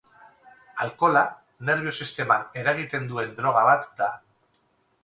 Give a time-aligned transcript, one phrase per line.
[0.85, 1.21] Alkohola,
[1.69, 4.11] nerbio-sisteman eragiten duen droga bat da.